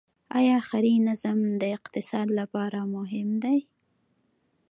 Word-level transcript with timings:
آیا 0.37 0.57
ښاري 0.67 0.95
نظم 1.07 1.39
د 1.61 1.63
اقتصاد 1.77 2.27
لپاره 2.39 2.79
مهم 2.95 3.29
دی؟ 3.43 3.59